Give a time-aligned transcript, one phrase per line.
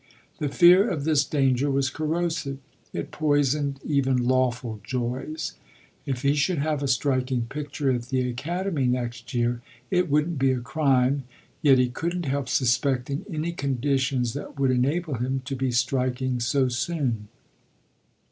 [0.39, 2.57] The fear of this danger was corrosive;
[2.91, 5.53] it poisoned even lawful joys.
[6.07, 9.61] If he should have a striking picture at the Academy next year
[9.91, 11.25] it wouldn't be a crime;
[11.61, 16.67] yet he couldn't help suspecting any conditions that would enable him to be striking so
[16.67, 17.27] soon.